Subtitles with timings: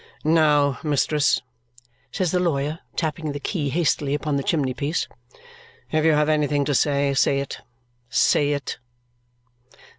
[0.23, 1.43] "Now, mistress,"
[2.11, 5.07] says the lawyer, tapping the key hastily upon the chimney piece.
[5.91, 7.59] "If you have anything to say, say it,
[8.09, 8.79] say it."